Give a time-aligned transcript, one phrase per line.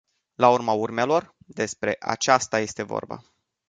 [0.45, 3.23] La urma urmelor, despre aceasta este vorba.